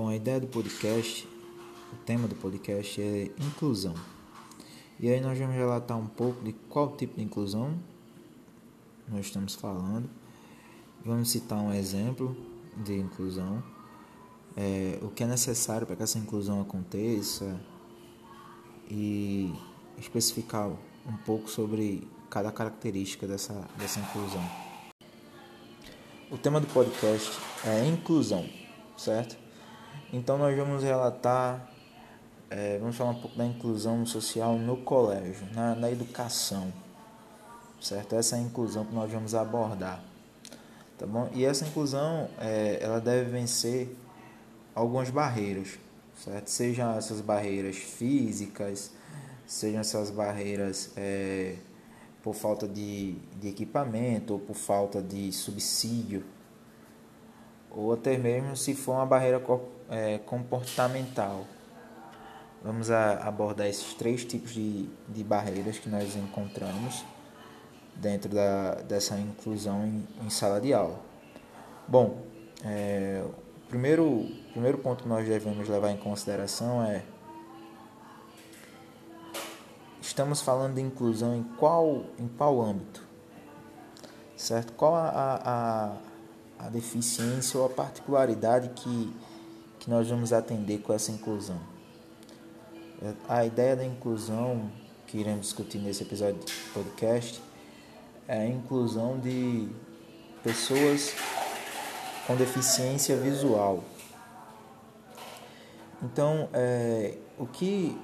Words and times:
Bom, 0.00 0.06
a 0.06 0.14
ideia 0.14 0.38
do 0.38 0.46
podcast, 0.46 1.28
o 1.92 1.96
tema 2.06 2.28
do 2.28 2.36
podcast 2.36 3.02
é 3.02 3.32
inclusão. 3.36 3.96
E 5.00 5.10
aí 5.10 5.20
nós 5.20 5.36
vamos 5.36 5.56
relatar 5.56 5.98
um 5.98 6.06
pouco 6.06 6.40
de 6.44 6.52
qual 6.68 6.96
tipo 6.96 7.16
de 7.16 7.24
inclusão 7.24 7.76
nós 9.08 9.26
estamos 9.26 9.56
falando. 9.56 10.08
Vamos 11.04 11.30
citar 11.30 11.58
um 11.58 11.72
exemplo 11.72 12.36
de 12.76 12.96
inclusão, 12.96 13.60
é, 14.56 15.00
o 15.02 15.08
que 15.08 15.24
é 15.24 15.26
necessário 15.26 15.84
para 15.84 15.96
que 15.96 16.02
essa 16.04 16.16
inclusão 16.16 16.60
aconteça 16.60 17.60
e 18.88 19.52
especificar 19.98 20.68
um 20.68 21.16
pouco 21.26 21.50
sobre 21.50 22.06
cada 22.30 22.52
característica 22.52 23.26
dessa, 23.26 23.68
dessa 23.76 23.98
inclusão. 23.98 24.48
O 26.30 26.38
tema 26.38 26.60
do 26.60 26.68
podcast 26.68 27.36
é 27.64 27.84
inclusão, 27.84 28.48
certo? 28.96 29.47
Então 30.12 30.38
nós 30.38 30.56
vamos 30.56 30.82
relatar, 30.82 31.70
é, 32.50 32.78
vamos 32.78 32.96
falar 32.96 33.10
um 33.10 33.20
pouco 33.20 33.36
da 33.36 33.44
inclusão 33.44 34.06
social 34.06 34.56
no 34.56 34.78
colégio, 34.78 35.46
na, 35.54 35.74
na 35.74 35.90
educação, 35.90 36.72
certo? 37.80 38.14
Essa 38.14 38.36
é 38.36 38.38
a 38.38 38.42
inclusão 38.42 38.84
que 38.84 38.94
nós 38.94 39.10
vamos 39.10 39.34
abordar, 39.34 40.02
tá 40.98 41.06
bom? 41.06 41.28
E 41.34 41.44
essa 41.44 41.66
inclusão, 41.66 42.28
é, 42.40 42.78
ela 42.80 43.00
deve 43.00 43.30
vencer 43.30 43.94
algumas 44.74 45.10
barreiras, 45.10 45.78
certo? 46.16 46.48
Sejam 46.48 46.96
essas 46.96 47.20
barreiras 47.20 47.76
físicas, 47.76 48.92
sejam 49.46 49.80
essas 49.80 50.10
barreiras 50.10 50.90
é, 50.96 51.56
por 52.22 52.34
falta 52.34 52.66
de, 52.66 53.14
de 53.40 53.48
equipamento 53.48 54.34
ou 54.34 54.38
por 54.38 54.54
falta 54.54 55.02
de 55.02 55.32
subsídio, 55.32 56.24
ou 57.70 57.92
até 57.92 58.16
mesmo 58.16 58.56
se 58.56 58.74
for 58.74 58.92
uma 58.92 59.06
barreira 59.06 59.42
é, 59.90 60.18
comportamental. 60.18 61.44
Vamos 62.62 62.90
abordar 62.90 63.68
esses 63.68 63.94
três 63.94 64.24
tipos 64.24 64.52
de, 64.52 64.88
de 65.08 65.22
barreiras 65.22 65.78
que 65.78 65.88
nós 65.88 66.16
encontramos 66.16 67.04
dentro 67.94 68.28
da, 68.28 68.74
dessa 68.76 69.18
inclusão 69.18 69.86
em, 69.86 70.06
em 70.24 70.30
sala 70.30 70.60
de 70.60 70.72
aula. 70.72 71.00
Bom, 71.86 72.18
é, 72.64 73.22
o 73.24 73.68
primeiro, 73.68 74.26
primeiro 74.52 74.78
ponto 74.78 75.04
que 75.04 75.08
nós 75.08 75.26
devemos 75.26 75.68
levar 75.68 75.90
em 75.90 75.96
consideração 75.96 76.82
é 76.82 77.04
estamos 80.00 80.40
falando 80.40 80.74
de 80.74 80.80
inclusão 80.80 81.36
em 81.36 81.44
qual, 81.56 82.04
em 82.18 82.26
qual 82.26 82.60
âmbito? 82.60 83.06
Certo? 84.36 84.72
Qual 84.72 84.94
a, 84.94 85.08
a 85.44 85.96
deficiência 86.66 87.60
ou 87.60 87.66
a 87.66 87.68
particularidade 87.68 88.70
que 88.70 89.14
que 89.78 89.90
nós 89.90 90.08
vamos 90.08 90.32
atender 90.32 90.78
com 90.78 90.92
essa 90.92 91.10
inclusão. 91.10 91.58
A 93.28 93.44
ideia 93.46 93.76
da 93.76 93.84
inclusão 93.84 94.70
que 95.06 95.18
iremos 95.18 95.46
discutir 95.46 95.78
nesse 95.78 96.02
episódio 96.02 96.44
de 96.44 96.52
podcast 96.74 97.40
é 98.26 98.40
a 98.40 98.46
inclusão 98.46 99.18
de 99.18 99.68
pessoas 100.42 101.14
com 102.26 102.36
deficiência 102.36 103.16
visual. 103.16 103.82
Então, 106.02 106.48
é, 106.52 107.16
o 107.38 107.46
que, 107.46 107.98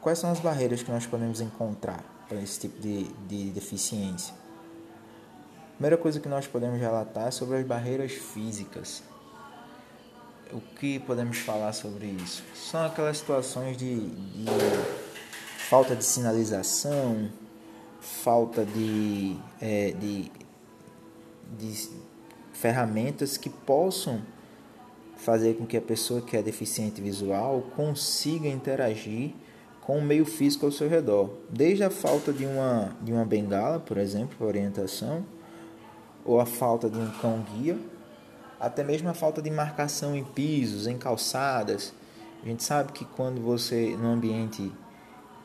quais 0.00 0.18
são 0.18 0.30
as 0.30 0.38
barreiras 0.38 0.82
que 0.82 0.90
nós 0.90 1.06
podemos 1.06 1.40
encontrar 1.40 2.04
para 2.28 2.40
esse 2.40 2.60
tipo 2.60 2.80
de, 2.80 3.04
de 3.26 3.50
deficiência? 3.50 4.34
Primeira 5.82 6.00
coisa 6.00 6.20
que 6.20 6.28
nós 6.28 6.46
podemos 6.46 6.78
relatar 6.78 7.26
é 7.26 7.30
sobre 7.32 7.56
as 7.56 7.66
barreiras 7.66 8.12
físicas 8.12 9.02
o 10.52 10.60
que 10.78 11.00
podemos 11.00 11.38
falar 11.38 11.72
sobre 11.72 12.06
isso? 12.06 12.44
São 12.54 12.86
aquelas 12.86 13.18
situações 13.18 13.76
de, 13.76 14.10
de 14.10 14.46
falta 15.68 15.96
de 15.96 16.04
sinalização, 16.04 17.28
falta 18.00 18.64
de, 18.64 19.36
é, 19.60 19.90
de, 19.98 20.30
de 21.58 21.88
ferramentas 22.52 23.36
que 23.36 23.50
possam 23.50 24.22
fazer 25.16 25.54
com 25.54 25.66
que 25.66 25.76
a 25.76 25.82
pessoa 25.82 26.20
que 26.20 26.36
é 26.36 26.42
deficiente 26.42 27.00
visual 27.00 27.60
consiga 27.74 28.46
interagir 28.46 29.32
com 29.80 29.98
o 29.98 30.02
meio 30.02 30.24
físico 30.24 30.64
ao 30.64 30.70
seu 30.70 30.88
redor. 30.88 31.28
Desde 31.50 31.82
a 31.82 31.90
falta 31.90 32.32
de 32.32 32.46
uma, 32.46 32.96
de 33.02 33.12
uma 33.12 33.24
bengala, 33.24 33.80
por 33.80 33.96
exemplo, 33.96 34.46
orientação, 34.46 35.26
ou 36.24 36.40
a 36.40 36.46
falta 36.46 36.88
de 36.88 36.98
um 36.98 37.10
cão 37.20 37.44
guia, 37.54 37.78
até 38.60 38.84
mesmo 38.84 39.08
a 39.08 39.14
falta 39.14 39.42
de 39.42 39.50
marcação 39.50 40.14
em 40.16 40.24
pisos, 40.24 40.86
em 40.86 40.96
calçadas. 40.96 41.92
A 42.42 42.46
gente 42.46 42.62
sabe 42.62 42.92
que 42.92 43.04
quando 43.04 43.40
você, 43.40 43.96
no 43.96 44.08
ambiente 44.08 44.72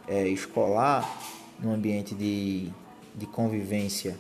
é, 0.08 0.28
escolar, 0.28 1.08
no 1.60 1.72
ambiente 1.74 2.14
de, 2.14 2.72
de 3.16 3.26
convivência, 3.26 4.18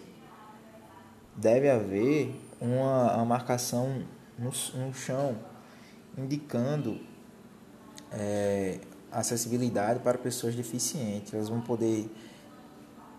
deve 1.35 1.69
haver 1.69 2.35
uma, 2.59 3.15
uma 3.15 3.25
marcação 3.25 4.03
no, 4.37 4.51
no, 4.79 4.93
chão, 4.93 5.35
indicando 6.17 6.99
é, 8.11 8.79
acessibilidade 9.11 9.99
para 9.99 10.17
pessoas 10.17 10.55
deficientes. 10.55 11.33
Elas 11.33 11.49
vão 11.49 11.61
poder 11.61 12.09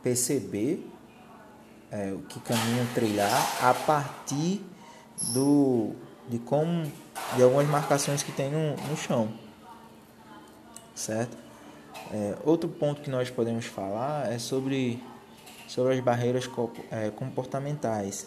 perceber 0.03 0.85
é, 1.91 2.15
que 2.29 2.41
caminho 2.41 2.87
trilhar 2.95 3.65
a 3.65 3.75
partir 3.75 4.65
do 5.33 5.93
de 6.29 6.39
como 6.39 6.91
de 7.37 7.43
algumas 7.43 7.67
marcações 7.69 8.23
que 8.23 8.31
tem 8.31 8.51
no, 8.51 8.77
no 8.89 8.97
chão, 8.97 9.33
certo? 10.95 11.37
É, 12.13 12.37
outro 12.45 12.69
ponto 12.69 13.01
que 13.01 13.11
nós 13.11 13.31
podemos 13.31 13.67
falar 13.67 14.31
é 14.33 14.39
sobre 14.39 15.03
sobre 15.67 15.95
as 15.95 16.01
barreiras 16.01 16.49
é, 16.91 17.11
comportamentais. 17.11 18.27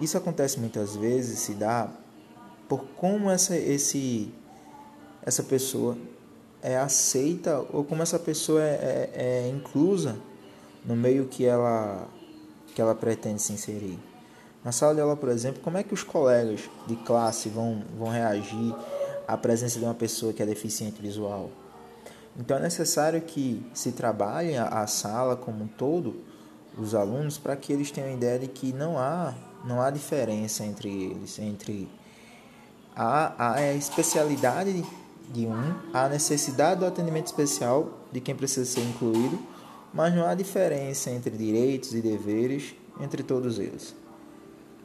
Isso 0.00 0.16
acontece 0.16 0.58
muitas 0.58 0.96
vezes, 0.96 1.38
se 1.38 1.54
dá 1.54 1.90
por 2.68 2.84
como 2.96 3.30
essa 3.30 3.56
esse 3.56 4.32
essa 5.24 5.42
pessoa 5.42 5.96
é 6.62 6.76
aceita 6.76 7.64
ou 7.72 7.84
como 7.84 8.02
essa 8.02 8.18
pessoa 8.18 8.62
é, 8.62 9.10
é, 9.14 9.44
é 9.46 9.48
inclusa 9.48 10.16
no 10.84 10.96
meio 10.96 11.26
que 11.26 11.44
ela 11.44 12.08
que 12.74 12.80
ela 12.80 12.94
pretende 12.94 13.40
se 13.42 13.52
inserir. 13.52 13.98
Na 14.64 14.70
sala 14.70 14.94
de 14.94 15.00
aula, 15.00 15.16
por 15.16 15.28
exemplo, 15.28 15.60
como 15.62 15.76
é 15.76 15.82
que 15.82 15.92
os 15.92 16.04
colegas 16.04 16.70
de 16.86 16.94
classe 16.96 17.48
vão, 17.48 17.82
vão 17.98 18.08
reagir 18.08 18.74
à 19.26 19.36
presença 19.36 19.78
de 19.78 19.84
uma 19.84 19.94
pessoa 19.94 20.32
que 20.32 20.42
é 20.42 20.46
deficiente 20.46 21.02
visual? 21.02 21.50
Então 22.38 22.56
é 22.56 22.60
necessário 22.60 23.20
que 23.20 23.64
se 23.74 23.92
trabalhe 23.92 24.56
a, 24.56 24.86
sala 24.86 25.36
como 25.36 25.64
um 25.64 25.66
todo, 25.66 26.22
os 26.78 26.94
alunos, 26.94 27.38
para 27.38 27.56
que 27.56 27.72
eles 27.72 27.90
tenham 27.90 28.10
a 28.10 28.12
ideia 28.12 28.38
de 28.38 28.46
que 28.46 28.72
não 28.72 28.98
há, 28.98 29.34
não 29.64 29.82
há 29.82 29.90
diferença 29.90 30.64
entre 30.64 30.88
eles, 30.88 31.38
entre 31.38 31.88
a, 32.96 33.54
a 33.54 33.74
especialidade 33.74 34.84
de 35.32 35.46
um, 35.46 35.74
a 35.92 36.08
necessidade 36.08 36.80
do 36.80 36.86
atendimento 36.86 37.26
especial 37.26 37.90
de 38.10 38.20
quem 38.20 38.34
precisa 38.34 38.64
ser 38.64 38.82
incluído, 38.82 39.38
mas 39.92 40.14
não 40.14 40.26
há 40.26 40.34
diferença 40.34 41.10
entre 41.10 41.36
direitos 41.36 41.94
e 41.94 42.00
deveres 42.00 42.74
entre 43.00 43.22
todos 43.22 43.58
eles. 43.58 43.94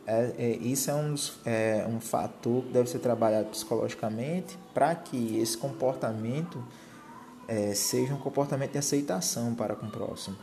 É, 0.06 0.34
é, 0.38 0.50
isso 0.58 0.90
é 0.90 0.96
um, 0.96 1.16
é 1.46 1.86
um 1.90 2.00
fator 2.00 2.64
que 2.64 2.72
deve 2.72 2.90
ser 2.90 3.00
trabalhado 3.00 3.50
psicologicamente 3.50 4.58
para 4.74 4.96
que 4.96 5.38
esse 5.38 5.58
comportamento 5.58 6.64
é, 7.48 7.74
seja 7.74 8.14
um 8.14 8.18
comportamento 8.18 8.72
de 8.72 8.78
aceitação 8.78 9.54
para 9.54 9.76
com 9.76 9.88
o 9.88 9.92
próximo. 9.92 10.38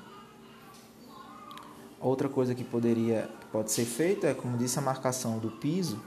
Outra 1.99 2.29
coisa 2.29 2.55
que 2.55 2.63
poderia 2.63 3.31
pode 3.51 3.73
ser 3.73 3.87
feita 3.87 4.27
é, 4.27 4.35
como 4.35 4.59
disse, 4.59 4.79
a 4.79 4.83
marcação 4.83 5.39
do 5.39 5.51
piso 5.51 5.99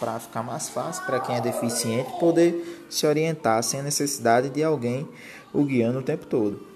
para 0.00 0.18
ficar 0.18 0.42
mais 0.42 0.68
fácil 0.68 1.04
para 1.04 1.20
quem 1.20 1.36
é 1.36 1.40
deficiente 1.40 2.10
poder 2.18 2.86
se 2.90 3.06
orientar 3.06 3.62
sem 3.62 3.80
a 3.80 3.82
necessidade 3.82 4.50
de 4.50 4.62
alguém 4.62 5.08
o 5.52 5.64
guiando 5.64 6.00
o 6.00 6.02
tempo 6.02 6.26
todo. 6.26 6.67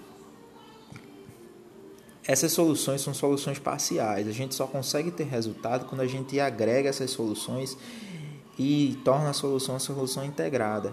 Essas 2.26 2.52
soluções 2.52 3.00
são 3.00 3.12
soluções 3.12 3.58
parciais. 3.58 4.28
A 4.28 4.32
gente 4.32 4.54
só 4.54 4.66
consegue 4.66 5.10
ter 5.10 5.24
resultado 5.24 5.86
quando 5.86 6.02
a 6.02 6.06
gente 6.06 6.38
agrega 6.38 6.88
essas 6.88 7.10
soluções 7.10 7.76
e 8.58 8.98
torna 9.04 9.30
a 9.30 9.32
solução 9.32 9.74
uma 9.74 9.80
solução 9.80 10.24
integrada. 10.24 10.92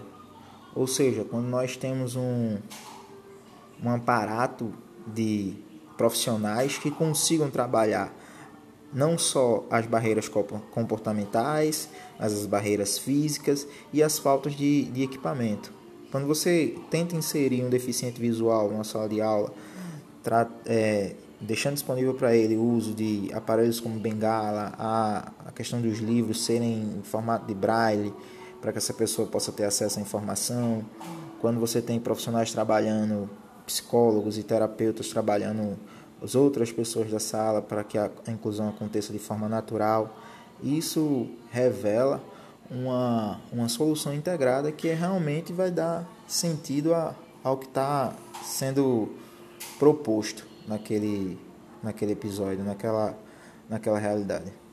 Ou 0.74 0.86
seja, 0.86 1.24
quando 1.24 1.46
nós 1.46 1.76
temos 1.76 2.16
um, 2.16 2.58
um 3.82 3.90
aparato 3.90 4.72
de 5.06 5.54
profissionais 5.96 6.78
que 6.78 6.90
consigam 6.90 7.50
trabalhar 7.50 8.12
não 8.92 9.16
só 9.16 9.64
as 9.70 9.86
barreiras 9.86 10.28
comportamentais, 10.28 11.88
mas 12.18 12.32
as 12.32 12.46
barreiras 12.46 12.98
físicas 12.98 13.66
e 13.92 14.02
as 14.02 14.18
faltas 14.18 14.54
de, 14.54 14.84
de 14.86 15.02
equipamento. 15.02 15.72
Quando 16.10 16.26
você 16.26 16.74
tenta 16.90 17.14
inserir 17.14 17.62
um 17.62 17.70
deficiente 17.70 18.20
visual 18.20 18.68
numa 18.68 18.82
sala 18.82 19.08
de 19.08 19.20
aula, 19.20 19.52
é, 20.66 21.14
deixando 21.40 21.74
disponível 21.74 22.14
para 22.14 22.34
ele 22.36 22.56
o 22.56 22.62
uso 22.62 22.94
de 22.94 23.30
aparelhos 23.32 23.80
como 23.80 23.98
bengala, 23.98 24.72
a, 24.78 25.32
a 25.46 25.52
questão 25.52 25.80
dos 25.80 25.98
livros 25.98 26.44
serem 26.44 26.98
em 26.98 27.02
formato 27.02 27.46
de 27.46 27.54
braille, 27.54 28.12
para 28.60 28.72
que 28.72 28.78
essa 28.78 28.92
pessoa 28.92 29.26
possa 29.26 29.50
ter 29.50 29.64
acesso 29.64 29.98
à 29.98 30.02
informação. 30.02 30.84
Quando 31.40 31.58
você 31.58 31.80
tem 31.80 31.98
profissionais 31.98 32.52
trabalhando, 32.52 33.30
psicólogos 33.64 34.36
e 34.36 34.42
terapeutas 34.42 35.08
trabalhando 35.08 35.78
as 36.22 36.34
outras 36.34 36.70
pessoas 36.70 37.10
da 37.10 37.18
sala 37.18 37.62
para 37.62 37.82
que 37.82 37.96
a 37.96 38.10
inclusão 38.28 38.68
aconteça 38.68 39.12
de 39.12 39.18
forma 39.18 39.48
natural, 39.48 40.14
isso 40.62 41.28
revela 41.50 42.22
uma, 42.70 43.40
uma 43.50 43.68
solução 43.68 44.12
integrada 44.12 44.70
que 44.70 44.88
realmente 44.88 45.52
vai 45.52 45.70
dar 45.70 46.06
sentido 46.28 46.94
a, 46.94 47.14
ao 47.42 47.56
que 47.56 47.66
está 47.66 48.14
sendo 48.44 49.08
proposto 49.78 50.46
naquele, 50.66 51.38
naquele 51.82 52.12
episódio, 52.12 52.64
naquela, 52.64 53.18
naquela 53.68 53.98
realidade. 53.98 54.52